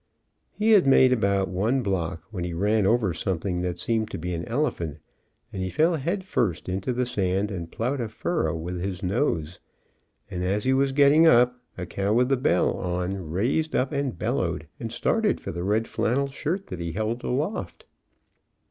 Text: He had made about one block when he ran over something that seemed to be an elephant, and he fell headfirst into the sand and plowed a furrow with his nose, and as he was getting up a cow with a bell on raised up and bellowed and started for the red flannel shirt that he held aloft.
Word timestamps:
He 0.49 0.71
had 0.71 0.87
made 0.87 1.13
about 1.13 1.47
one 1.47 1.83
block 1.83 2.23
when 2.31 2.43
he 2.43 2.53
ran 2.55 2.87
over 2.87 3.13
something 3.13 3.61
that 3.61 3.79
seemed 3.79 4.09
to 4.09 4.17
be 4.17 4.33
an 4.33 4.43
elephant, 4.45 4.97
and 5.53 5.61
he 5.61 5.69
fell 5.69 5.93
headfirst 5.95 6.67
into 6.67 6.91
the 6.91 7.05
sand 7.05 7.51
and 7.51 7.71
plowed 7.71 8.01
a 8.01 8.07
furrow 8.07 8.55
with 8.55 8.81
his 8.81 9.03
nose, 9.03 9.59
and 10.27 10.43
as 10.43 10.63
he 10.63 10.73
was 10.73 10.91
getting 10.91 11.27
up 11.27 11.55
a 11.77 11.85
cow 11.85 12.13
with 12.15 12.31
a 12.31 12.37
bell 12.37 12.71
on 12.77 13.29
raised 13.29 13.75
up 13.75 13.91
and 13.91 14.17
bellowed 14.17 14.67
and 14.79 14.91
started 14.91 15.39
for 15.39 15.51
the 15.51 15.63
red 15.63 15.87
flannel 15.87 16.29
shirt 16.29 16.65
that 16.65 16.79
he 16.79 16.93
held 16.93 17.23
aloft. 17.23 17.85